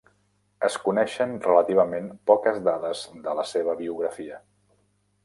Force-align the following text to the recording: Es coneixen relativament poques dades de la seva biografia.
Es 0.67 0.77
coneixen 0.85 1.35
relativament 1.43 2.07
poques 2.31 2.57
dades 2.69 3.05
de 3.27 3.37
la 3.41 3.47
seva 3.51 3.77
biografia. 3.83 4.41